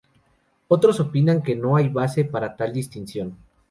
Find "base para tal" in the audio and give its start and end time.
1.89-2.73